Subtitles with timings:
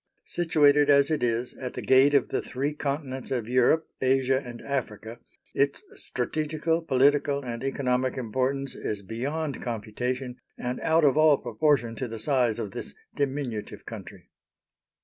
[0.25, 4.59] Situated as it is at the Gate of the three Continents of Europe, Asia, and
[4.59, 5.19] Africa,
[5.53, 12.07] its strategical, political, and economic importance is beyond computation and out of all proportion to
[12.07, 14.31] the size of this diminutive country.